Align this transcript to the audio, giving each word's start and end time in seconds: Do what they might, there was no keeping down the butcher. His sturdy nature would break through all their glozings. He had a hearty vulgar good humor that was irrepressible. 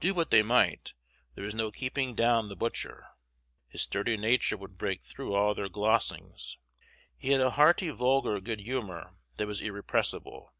Do 0.00 0.12
what 0.12 0.32
they 0.32 0.42
might, 0.42 0.94
there 1.36 1.44
was 1.44 1.54
no 1.54 1.70
keeping 1.70 2.16
down 2.16 2.48
the 2.48 2.56
butcher. 2.56 3.06
His 3.68 3.82
sturdy 3.82 4.16
nature 4.16 4.56
would 4.56 4.76
break 4.76 5.04
through 5.04 5.34
all 5.34 5.54
their 5.54 5.68
glozings. 5.68 6.56
He 7.16 7.28
had 7.30 7.40
a 7.40 7.50
hearty 7.50 7.90
vulgar 7.90 8.40
good 8.40 8.58
humor 8.62 9.14
that 9.36 9.46
was 9.46 9.60
irrepressible. 9.60 10.52